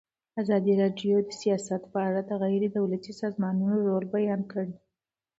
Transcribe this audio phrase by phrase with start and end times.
[0.41, 4.73] ازادي راډیو د سیاست په اړه د غیر دولتي سازمانونو رول بیان کړی.